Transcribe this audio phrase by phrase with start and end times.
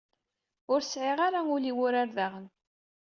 [0.73, 2.45] Ur sɛiɣ ara ul i wurar daɣen.